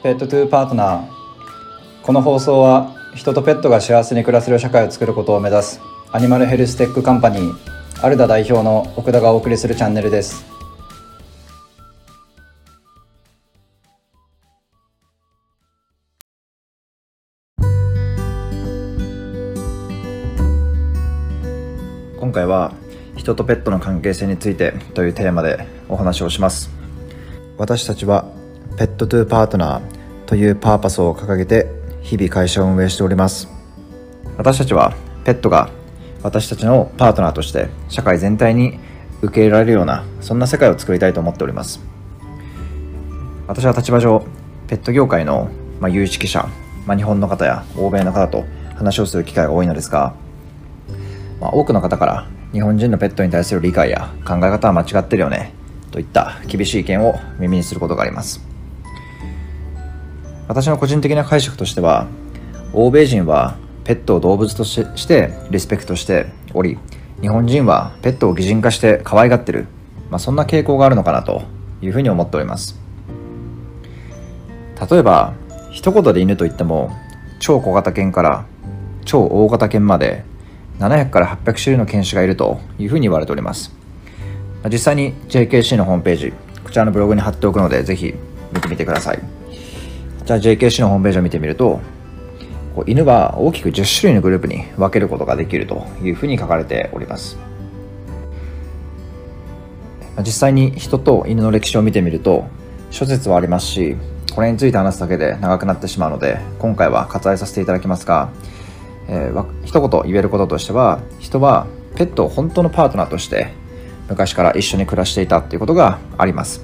[0.00, 1.08] Pet to Partner。
[2.04, 5.80] この放送は人とペットが幸せに暮らせる社会を作ることを目指す
[6.12, 7.54] アニマルヘルステックカンパニー。
[8.00, 10.44] アルダ代表の奥田がお送りするチャンネルです。
[22.20, 22.72] 今回は
[23.16, 26.70] 人とペットの関係性についてというテーマでお話をします。
[27.56, 28.37] 私たちは
[28.78, 31.66] ペットトゥーパートナーというパーパスを掲げて
[32.00, 33.48] 日々会社を運営しております。
[34.36, 34.94] 私たちは
[35.24, 35.68] ペットが
[36.22, 38.78] 私たちのパートナーとして社会全体に
[39.20, 41.80] 受け入れられるようなそんな世界を作りたいと思っております。
[43.48, 44.24] 私は立場上
[44.68, 45.50] ペット業界の、
[45.80, 46.48] まあ、有識者、
[46.86, 48.44] まあ、日本の方や欧米の方と
[48.76, 50.14] 話をする機会が多いのですが、
[51.40, 55.52] まあ、多くの方から日本人のペットに対する理解や考え方は間違ってるよね
[55.90, 58.47] といった厳しい意見を耳にすることがあります。
[60.48, 62.08] 私の個人的な解釈としては
[62.72, 66.78] 欧米人はペットを動物としてリスペクトしており
[67.20, 69.66] 日本人はペットを擬人化して可愛がってる、
[70.10, 71.42] まあ、そんな傾向があるのかなと
[71.82, 72.78] いうふうに思っております。
[74.90, 75.34] 例えば
[75.70, 76.90] 一言で犬といっても
[77.40, 78.46] 超小型犬から
[79.04, 80.24] 超大型犬まで
[80.78, 83.74] 700から800種類の犬種がいるというふうに言われております。
[84.70, 86.32] 実際に JKC のホームページ
[86.64, 88.14] こちらのブログに貼っておくのでぜひ
[88.52, 89.37] 見てみてください。
[90.28, 91.80] じゃあ JKC のホームページを見てみると
[92.76, 97.38] こう犬は大きく10種類のグループに分けることができるというふうに書かれております。
[100.18, 102.46] 実際に人と犬の歴史を見てみると
[102.90, 103.96] 諸説はありますし
[104.34, 108.30] これについて話すだけで長くなってしまうので今回は割愛させていただきますが、
[109.08, 113.52] えー、一言言えることとしては人はペットを本当のパートナーとして
[114.08, 116.62] 昔から一緒に暮らしていたということがあります。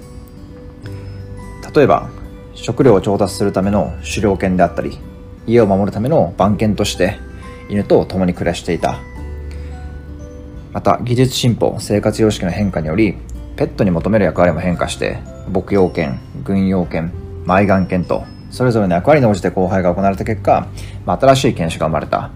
[1.75, 2.11] 例えば
[2.55, 4.99] 食料を調達するための狩猟犬であったり
[5.47, 7.19] 家を守るための番犬として
[7.69, 9.01] 犬と共に暮らしていた。
[10.73, 13.17] また技術進歩生活様式の変化により
[13.57, 17.13] ペットに求める役割も変化して牧羊犬軍用犬
[17.47, 20.67] 埋眼犬とそれぞれの役割に応じて交配が行われた結果、
[21.07, 22.31] まあ、新しい犬種が生まれた。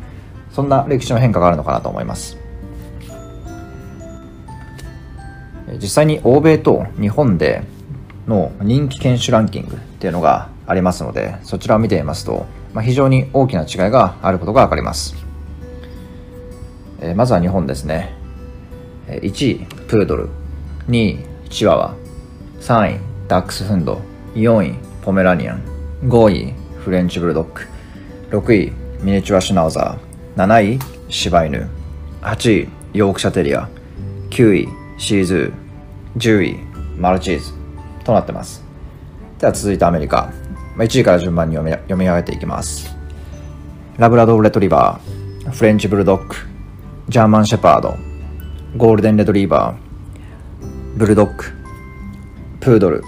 [0.52, 2.36] そんな歴史の変化があるのかなと思います。
[5.80, 7.62] 実際に欧米と日本で
[8.28, 15.16] の人気犬種ランキングっていうのがありますのでそちらを見てみますと、まあ、非常に大きな違いがあることが分かります、
[17.00, 18.18] えー、まずは日本ですね。
[19.08, 20.28] 1位プードル
[20.88, 21.18] 2位
[21.48, 21.94] チワワ
[22.60, 24.02] 3位ダックスフンド
[24.34, 25.62] 4位ポメラニアン
[26.04, 27.44] 5位フレンチブルドッ
[28.30, 28.72] グ6位
[29.02, 30.78] ミニチュアシュナウザー7位
[31.08, 31.70] 柴犬
[32.20, 33.68] 8位ヨークシャーテリア
[34.30, 34.68] 9位
[34.98, 36.58] シーズー10位
[36.98, 37.57] マルチーズ。
[38.08, 38.64] となってます。
[39.38, 40.30] では続いてアメリカ。
[40.78, 42.96] 1位から順番に読み読み上げていきます。
[43.98, 46.34] ラブラドーレトリバーフレンチブルドッグ
[47.08, 47.96] ジャーマンシェパード
[48.76, 51.44] ゴールデンレトリーバーブルドッグ
[52.60, 53.02] プードル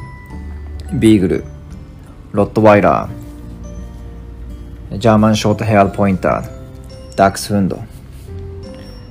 [0.94, 1.44] ビーグル
[2.32, 7.78] ロットワイラージャーマンショートヘアポインターダックスフンド。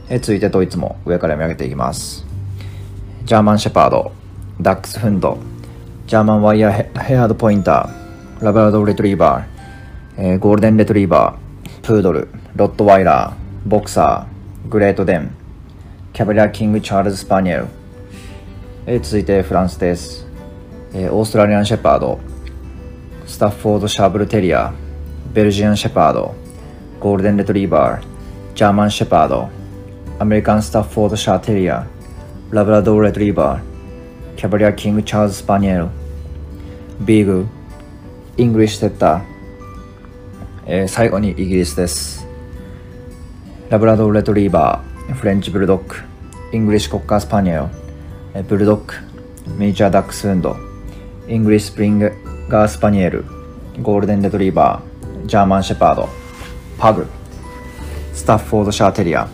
[0.09, 2.25] え続いてドイツも上から読み上げていきます。
[3.23, 4.11] ジャーマンシェパード
[4.59, 5.38] ダックスフンド
[6.09, 15.31] ジャーマンワイヤーヘアードポインターラブラドレトリーバー、えー、ゴールデンレトリーバープードルロットワイラーボクサーグレートデン
[16.11, 17.67] キャバリアキングチャールズ・スパニエル、
[18.87, 20.25] えー、続いてフランスです。
[20.95, 22.19] えー、オーストラリアンシェパード
[23.27, 24.73] スタッフォードシャーブルテリア
[25.31, 26.33] ベルジアンシェパード
[26.99, 28.03] ゴールデンレトリーバー
[28.55, 29.47] ジャーマンシェパード
[30.17, 31.85] アメリカンスタッフォードシャーテリア
[32.49, 33.78] ラブラドーレトリーバー
[34.39, 35.89] キャバリアキングチャールズ・スパニエル
[37.01, 37.45] ビーグル
[38.38, 39.23] イングリッシュセッター、
[40.66, 42.25] えー、最後にイギリスです。
[43.69, 45.94] ラブラドーレトリーバーフレンチブルドッグ
[46.53, 47.55] イングリッシュコッカースパニエ
[48.33, 48.94] ルブルドッグ
[49.57, 50.56] ミニチュアダックスフンド
[51.27, 52.13] イングリッシュスプリン
[52.47, 53.25] ガースパニエル
[53.81, 56.07] ゴールデンレトリーバージャーマンシェパード
[56.77, 57.06] パグ
[58.13, 59.27] スタッフォードシャーテリア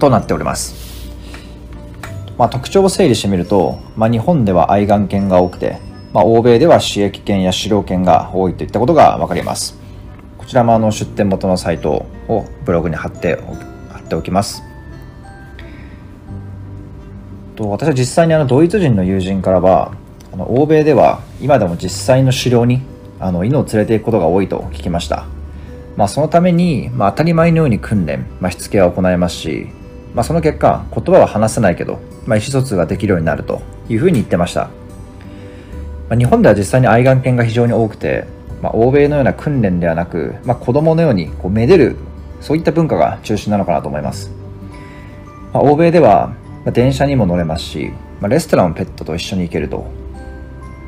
[0.00, 0.85] となっております、
[2.38, 5.78] まあ、特徴を整理してみると、まあ、日本では愛玩犬が多くて、
[6.12, 9.78] まあ、欧米では使役犬や狩猟犬が多いといったことが分かります。
[10.38, 13.36] こちらもあの出店元のサイトをブログに貼って
[13.90, 14.62] 貼っておきます。
[17.56, 19.92] と私は実際にあのドイツ人の友人からは
[20.32, 22.82] あの欧米では今でも実際の狩猟に
[23.18, 25.26] あの犬を連れていくことが多いと聞きました、
[25.96, 29.68] まあ、そのために、まあ、当たり前のように訓練、まあ、しつけは行いますし、
[30.16, 33.60] まあ、その結果言葉は話せないけど、まあ、意思疎通ができるようになると
[33.90, 34.70] いうふうに言ってました。
[36.08, 38.26] まあ、日本では実際に愛玩犬が非常に多くて、
[38.62, 41.96] まあ、欧米のような訓練ではなく、まあ、子供のようにこうめでる
[42.40, 44.30] そういった文化が中心なのかなと思います、
[45.52, 46.34] まあ、欧米では
[46.72, 49.78] 電車にも乗れますし、まあ、レストランをペットと一緒に行けると、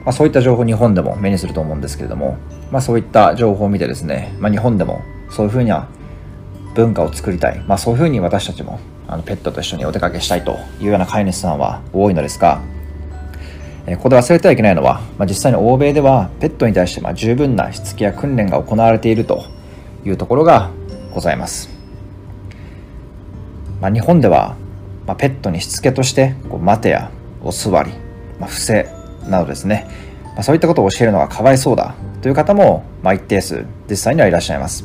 [0.04, 2.38] まあ、そういった情報日本でも目にすると思うんですけれども、
[2.70, 5.88] まあ、そういった情報を見てですね、まあ、日本でもそういうふうには
[6.74, 8.78] 文化を作りたい、まあ、そういうふうに私たちも
[9.08, 12.60] あのペットと一緒にお出かけしたいというような飼い主さんは多いのですが、
[13.86, 19.44] えここで忘れてはいけないのは、まあ、実際に欧米ではペットに対してまあ十分なしつけや訓練が行われていると
[20.04, 20.70] いうところが
[21.14, 21.70] ございます、
[23.80, 24.56] まあ、日本では、
[25.06, 27.10] まあ、ペットにしつけとしてこう待てや
[27.42, 27.92] お座り、
[28.38, 28.90] まあ、伏せ
[29.26, 29.88] などですね、
[30.34, 34.84] まあ、そういったことを教えるのがかわいそうだという方も、まあ、一定数実際にはいらっしゃいます、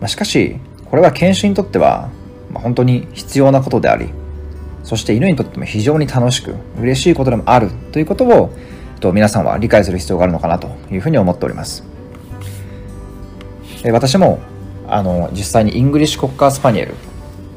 [0.00, 0.56] まあ、しかし
[0.86, 2.08] これは犬種にとっては、
[2.54, 4.08] まあ、本当に必要なことであり
[4.84, 8.50] そして犬にとっても非常に楽しく嬉しいことでもあるということを
[9.00, 11.84] と皆さんは理解する必要があるのかなというふうに思っております。
[13.84, 14.40] え私も
[14.88, 16.94] あの実際にイングリッシュコッカースパニエル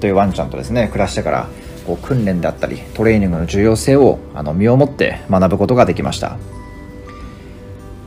[0.02, 1.48] というワンちゃんとですね暮らしてから
[1.86, 6.38] こう訓練であったりトレーニングの重要性をあの身をもって学ぶことができました。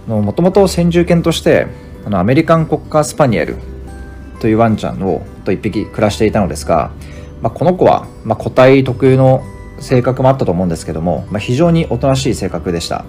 [0.06, 1.66] もともと先住犬として
[2.04, 3.56] あのアメリカンコッカースパニエル
[4.40, 6.90] というワンちゃんをと1匹暮らしていたのですが
[7.42, 9.42] まあ、この子は、まあ、個体特有の
[9.78, 13.04] 性格もあったと思うんですけども、まあ、非常におとなしい性格でした、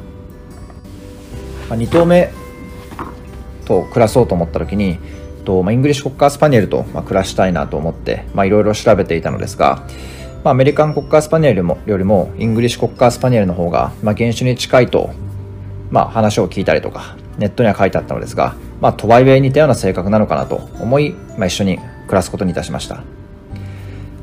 [1.69, 2.31] まあ、2頭目
[3.65, 4.99] と暮らそうと思った時に
[5.43, 9.85] と、まあ、イングリッシュコッカースパニエルと、まあ、暮らしたいなと思っていろいろ調べていたのですが、
[10.45, 15.09] まあ、アメリカンコッカースパニエルもよりもイングリッシュコッカースパニエルの方が、まあ、原種に近いと、
[15.89, 23.03] まあ、話を聞いたりとかネットには書いてあったのですが、まあ、とはいえ似たような性格なのかなと思い、まあ、一緒に暮らすことにいたしました。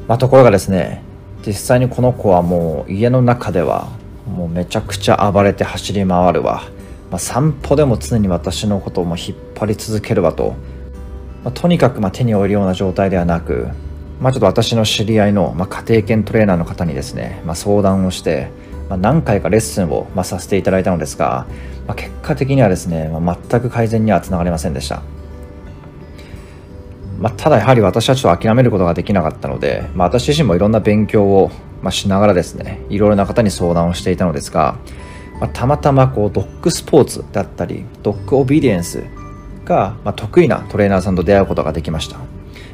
[0.06, 1.02] まあ、ところがですね
[1.46, 3.88] 実際にこの子はもう家の中では
[4.26, 6.62] もうめちゃくちゃ暴れて走り回るわ、
[7.10, 10.54] まあ、散歩でも常に私のことをも引っ張り続けるわと、
[11.44, 13.68] まあ、とにかくま手に負えるような状態ではなく、
[14.20, 18.50] まあ、ちょっと私の知り合いのまあ家庭犬トレーナーの方にですね、まあ相談をして、
[18.88, 21.46] ま何回かレッスンをまさせていただいたのですが、
[21.86, 25.02] ま結果的にはですね、ま全く改善にはつながりませんでした。
[27.20, 31.50] まあ、ただやはり私はちょっと諦めることができなかったので、まあ、私自身もいろんな勉強を、
[31.82, 34.76] ましながらですねいろいろな方に相談をしていたのですが、
[35.40, 39.04] まあ、たまたまこうドッグスポーツだったりドッグオビディエンス
[39.64, 42.18] が、ま得意なトレーナーさんと出会うことができました、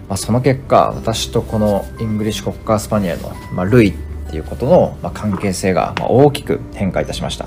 [0.09, 3.95] まあ、その結果私とこのイングリッシュコッカースパニエルの、まルイっ
[4.31, 7.47] ていうことの、まあ関係性が、ま大きく変化いたしました、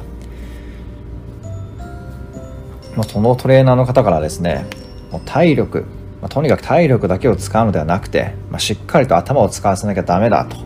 [2.95, 4.65] まあそのトレーナーの方からですね
[5.11, 5.85] もう体力
[6.21, 10.57] まあ、とにかく体力だけを使うのではなくて、まあ、しっかりと頭を使わせなきゃダメだと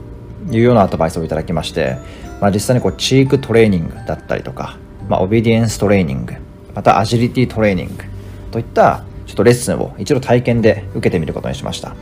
[0.53, 1.97] いうようなアドバイスをいただきまして、
[2.39, 4.77] まあ、実際にこうチークトレーニングだったりとか、
[5.09, 6.35] まあ、オビディエンストレーニング
[6.73, 8.03] またアジリティトレーニング
[8.51, 11.95] といったちょっとレッスンを一度体験で受けてみることにしました、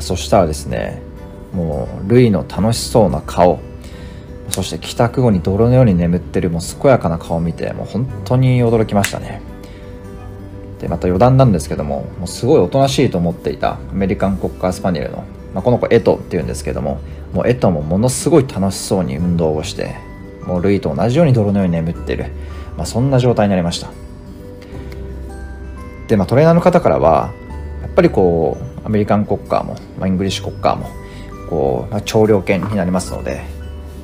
[0.00, 1.02] そしたらですね
[1.52, 3.60] もうルイの楽しそうな顔
[4.50, 9.40] そして帰宅後に泥のように眠ってるもう健やかな顔を見てもう本当に驚きましたね。
[10.80, 15.24] でまた余談なんですけどももうすごいおとなしいと思っていたアメリカンコッカースパニエルの、
[15.54, 17.00] まあ、この子エトっていうんですけども
[17.32, 19.96] もうエトもものすごい楽しそうに運動をして
[20.42, 22.26] もうルイと同じように泥のように眠ってる、
[22.76, 24.03] まあ、そんな状態になりました。
[26.08, 27.32] で、まあ、トレーナーの方からは
[27.82, 30.88] やっぱりこうアメリカンコッカーも、まあ、イングリッシュコッカーも
[31.48, 33.42] こう、まあ、鳥猟犬になりますので、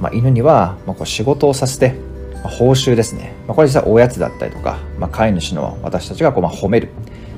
[0.00, 1.94] まあ、犬には、まあ、こう仕事をさせて
[2.42, 6.88] 報酬ですね、まあ、これ実はおやつだったりとか、まあ、飼い主の私たちがこうまあ褒める。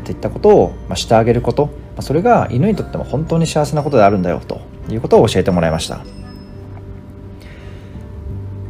[0.02, 6.04] っていったことをまあしてあげること、まあ、それが犬にとっても本当に幸せなことであるんだよということを教えてもらいました、ま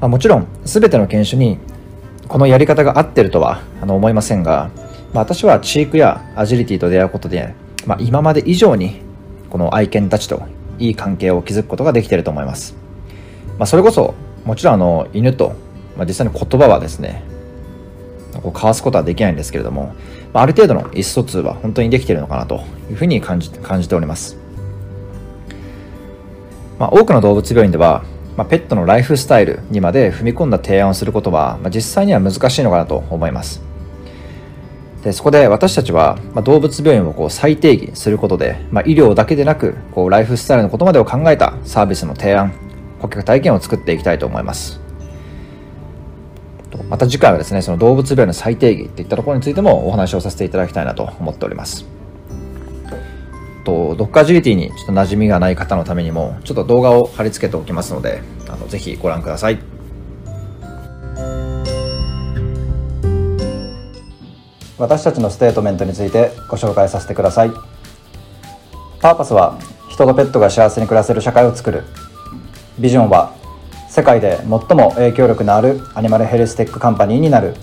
[0.03, 1.59] あ、もちろん全ての犬種に
[2.29, 4.71] このやり方が合ってるとはあの思いませんが、
[5.13, 7.55] まあ、私はチークやアジリティと出会うことで、
[7.87, 9.01] まあ、今まで以上に
[9.51, 10.43] この愛犬たちと
[10.79, 12.75] いい関係を築くことができていると思います、
[13.59, 14.15] まあ、それこそ
[14.45, 15.55] もちろんあの犬と
[15.97, 17.23] まあ、実際に言葉はですね
[18.35, 19.95] こう交わすことはできないんですけれども、
[20.33, 24.39] まあ、ある程度の意思疎通は本当にできているのかなというふうに感じ感じております、
[26.79, 28.05] まあ、多くの動物病院では、
[28.37, 33.72] まあ、ペットのライフスタイルにまで踏み込んだ提案をすることは、まあ、実際には難しいのかなと思います。
[35.03, 42.53] でそこで私たちは、まあ、動物病院をこう再定義することで、まあ、医療だけでなくこうライフスタイルのことまでを考えたサービスの提案
[43.01, 44.83] 顧客体験を作っていきたいと思います
[46.89, 51.87] また次回はですね、その動物病院の最低義っていったところについてもお話をさせていただきたいなと思っております。
[53.65, 59.72] と、ドッグアジリティにちょっと馴染みがない方のためにも、ちょっと動画を貼り付けておきますので、あのぜひご覧ください。
[64.79, 67.51] 私たちのステートメントについてご紹介させてください。
[69.01, 69.59] パーパスは
[69.91, 71.85] 人とペットが幸せに暮らせる社会を作る。
[72.79, 73.35] ビジョンは
[73.89, 77.55] 世界で最も影響力のあるアニマルヘルステックカンパニーになる。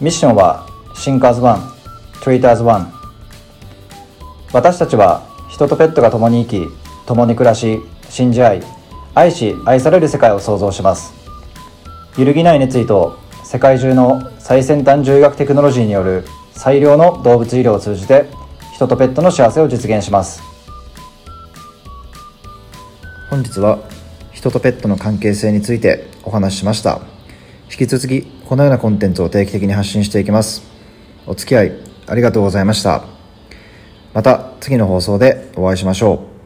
[0.00, 1.72] ミッションはシンカーズワン、
[2.22, 2.92] トリーターズワン。
[4.52, 6.70] 私たちは人とペットが共に生き
[7.06, 8.62] 共に暮らし信じ合い
[9.14, 11.12] 愛し愛される世界を創造します。
[12.16, 16.24] 揺るぎない熱意と世界中の最先端獣医学テクノロジーによる
[16.54, 18.24] 最良の動物医療を通じて
[18.72, 20.40] 人とペットの幸せを実現します。
[23.28, 23.78] 本日は
[24.32, 27.02] 人とペットの関係性についてお話ししました。
[27.70, 30.62] 引き続きこのようなコンテンツを定期的に発信していきます。
[31.26, 31.72] お付き合い
[32.06, 33.04] ありがとうございました。
[34.14, 36.37] また次の放送でお会いしましょう。